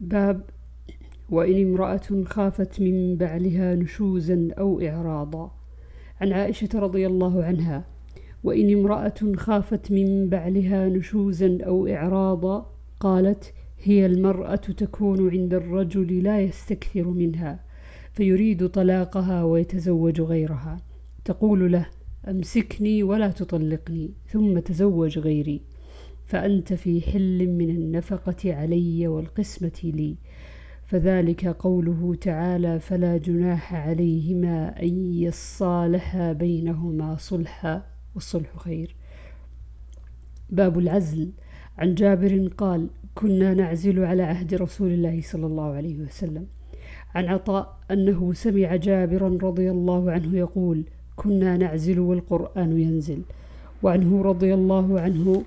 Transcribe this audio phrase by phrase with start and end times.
[0.00, 0.42] باب
[1.30, 5.54] وإن امرأة خافت من بعلها نشوزا أو إعراضا.
[6.20, 7.84] عن عائشة رضي الله عنها
[8.44, 16.40] وإن امرأة خافت من بعلها نشوزا أو إعراضا قالت هي المرأة تكون عند الرجل لا
[16.40, 17.60] يستكثر منها
[18.12, 20.76] فيريد طلاقها ويتزوج غيرها.
[21.24, 21.86] تقول له
[22.28, 25.60] أمسكني ولا تطلقني ثم تزوج غيري.
[26.26, 30.16] فأنت في حل من النفقة علي والقسمة لي.
[30.86, 37.82] فذلك قوله تعالى فلا جناح عليهما أن يصالحا بينهما صلحا
[38.14, 38.96] والصلح خير.
[40.50, 41.30] باب العزل.
[41.78, 46.46] عن جابر قال كنا نعزل على عهد رسول الله صلى الله عليه وسلم.
[47.14, 50.84] عن عطاء أنه سمع جابرا رضي الله عنه يقول
[51.16, 53.22] كنا نعزل والقرآن ينزل.
[53.82, 55.42] وعنه رضي الله عنه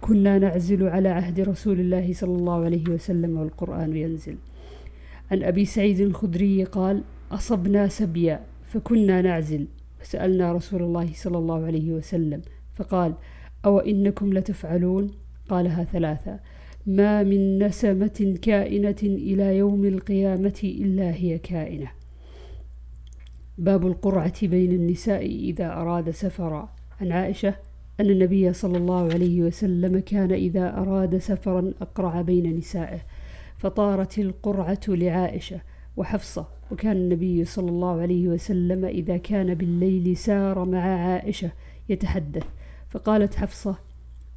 [0.00, 4.36] كنا نعزل على عهد رسول الله صلى الله عليه وسلم والقرآن ينزل.
[5.30, 9.66] عن أبي سعيد الخدري قال أصبنا سبيا فكنا نعزل.
[9.98, 12.42] فسألنا رسول الله صلى الله عليه وسلم
[12.74, 13.14] فقال
[13.64, 15.10] أو إنكم لتفعلون؟
[15.48, 16.40] قالها ثلاثة.
[16.86, 21.88] ما من نسمة كائنة إلى يوم القيامة إلا هي كائنة.
[23.58, 26.74] باب القرعة بين النساء إذا أراد سفرا.
[27.00, 27.54] عن عائشة
[28.00, 33.00] أن النبي صلى الله عليه وسلم كان إذا أراد سفرا أقرع بين نسائه
[33.58, 35.60] فطارت القرعة لعائشة
[35.96, 41.50] وحفصة وكان النبي صلى الله عليه وسلم إذا كان بالليل سار مع عائشة
[41.88, 42.44] يتحدث
[42.90, 43.76] فقالت حفصة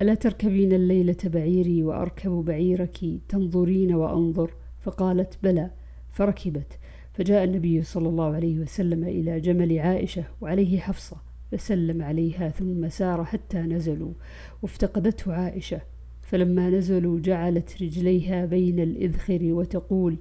[0.02, 2.98] ألا تركبين الليلة بعيري وأركب بعيرك
[3.30, 5.70] تنظرين وأنظر؟ فقالت بلى.
[6.12, 6.78] فركبت
[7.14, 11.18] فجاء النبي صلى الله عليه وسلم إلى جمل عائشة وعليه حفصة
[11.52, 14.14] فسلم عليها ثم سار حتى نزلوا
[14.62, 15.82] وافتقدته عائشة.
[16.22, 20.18] فلما نزلوا جعلت رجليها بين الإذخر وتقول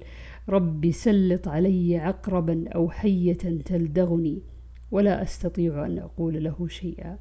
[0.49, 3.33] رب سلط علي عقربا أو حية
[3.65, 4.41] تلدغني
[4.91, 7.17] ولا أستطيع أن أقول له شيئا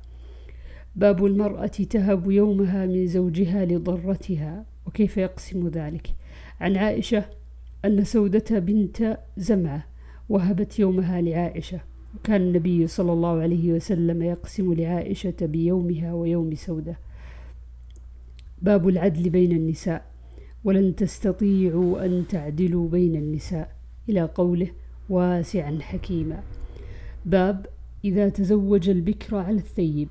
[0.97, 4.65] باب المرأة تهب يومها من زوجها لضرتها.
[4.87, 6.15] وكيف يقسم ذلك؟
[6.61, 7.25] عن عائشة
[7.85, 9.87] أن سودة بنت زمعة
[10.29, 11.81] وهبت يومها لعائشة.
[12.15, 16.99] وكان النبي صلى الله عليه وسلم يقسم لعائشة بيومها ويوم سودة.
[18.63, 20.05] باب العدل بين النساء.
[20.65, 23.77] ولن تستطيعوا أن تعدلوا بين النساء.
[24.09, 24.69] إلى قوله
[25.09, 26.43] واسعا حكيما.
[27.27, 27.67] باب
[28.05, 30.09] إذا تزوج البكر على الثيب.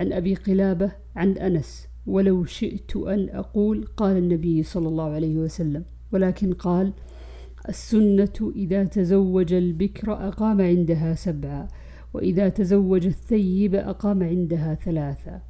[0.00, 1.86] عن أبي قلابة عن أنس.
[2.06, 5.84] ولو شئت أن أقول قال النبي صلى الله عليه وسلم.
[6.12, 6.92] ولكن قال
[7.68, 11.68] السنة إذا تزوج البكر أقام عندها سبعا
[12.14, 15.42] وإذا تزوج الثيب أقام عندها ثلاثا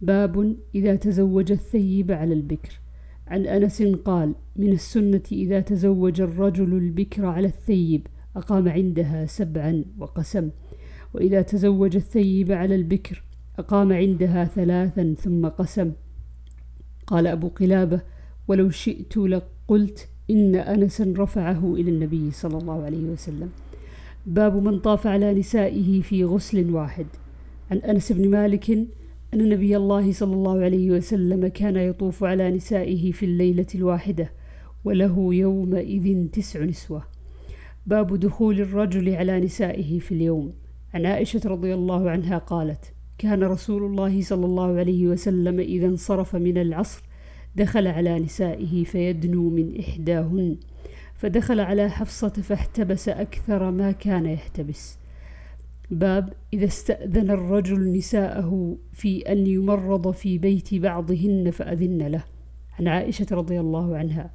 [0.00, 2.80] باب إذا تزوج الثيب على البكر.
[3.26, 10.50] عن أنس قال من السنة إذا تزوج الرجل البكر على الثيب أقام عندها سبعا وقسم
[11.14, 13.22] وإذا تزوج الثيب على البكر
[13.58, 15.92] أقام عندها ثلاثا ثم قسم.
[17.06, 18.00] قال أبو قلابة
[18.48, 23.50] ولو شئت لقلت إن أنسا رفعه إلى النبي صلى الله عليه وسلم.
[24.26, 27.06] باب من طاف على نسائه في غسل واحد.
[27.70, 28.70] عن أنس بن مالك
[29.34, 34.30] أن نبي الله صلى الله عليه وسلم كان يطوف على نسائه في الليلة الواحدة
[34.84, 37.02] وله يومئذ تسع نسوة.
[37.86, 40.52] باب دخول الرجل على نسائه في اليوم.
[40.94, 46.36] عن عائشة رضي الله عنها قالت كان رسول الله صلى الله عليه وسلم إذا انصرف
[46.36, 47.02] من العصر
[47.56, 50.56] دخل على نسائه فيدنو من إحداهن.
[51.14, 54.98] فدخل على حفصة فاحتبس أكثر ما كان يحتبس.
[55.90, 62.24] باب إذا استأذن الرجل نساءه في أن يمرض في بيت بعضهن فأذن له.
[62.78, 64.30] عن عائشة رضي الله عنها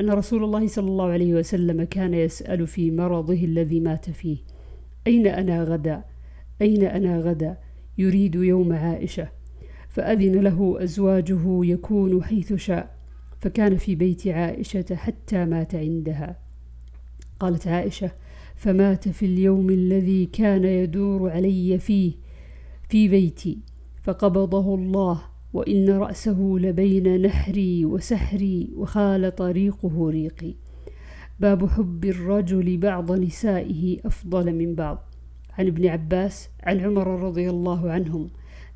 [0.00, 4.36] أن رسول الله صلى الله عليه وسلم كان يسأل في مرضه الذي مات فيه
[5.06, 6.04] أين أنا غدا؟
[6.62, 7.58] أين أنا غدا؟
[7.98, 9.28] يريد يوم عائشة.
[9.96, 12.96] فأذن له أزواجه يكون حيث شاء
[13.40, 16.38] فكان في بيت عائشة حتى مات عندها.
[17.40, 18.10] قالت عائشة
[18.56, 22.12] فمات في اليوم الذي كان يدور علي فيه
[22.88, 23.58] في بيتي
[24.02, 25.22] فقبضه الله
[25.52, 30.54] وإن رأسه لبين نحري وسحري وخال طريقه ريقي.
[31.40, 35.12] باب حب الرجل بعض نسائه أفضل من بعض.
[35.58, 38.30] عن ابن عباس عن عمر رضي الله عنهم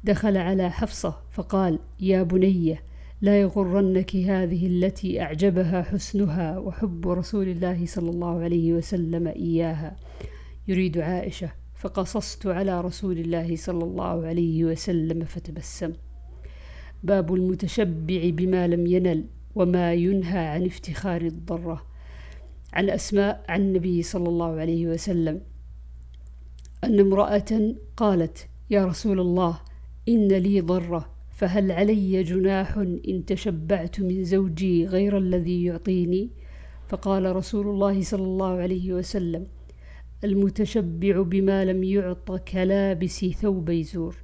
[0.04, 2.82] دخل على حفصة فقال يا بنية
[3.20, 9.96] لا يغرنك هذه التي أعجبها حسنها وحب رسول الله صلى الله عليه وسلم إياها.
[10.68, 15.92] يريد عائشة فقصصت على رسول الله صلى الله عليه وسلم فتبسم.
[17.02, 19.24] باب المتشبع بما لم ينل
[19.54, 21.86] وما ينهى عن افتخار الضرة.
[22.72, 25.40] عن أسماء عن النبي صلى الله عليه وسلم
[26.84, 29.60] أن امرأة قالت يا رسول الله
[30.10, 32.76] إن لي ضرة فهل علي جناح
[33.08, 36.30] إن تشبعت من زوجي غير الذي يعطيني؟
[36.88, 39.46] فقال رسول الله صلى الله عليه وسلم
[40.24, 44.16] المتشبع بما لم يعط كلابس ثوب زور.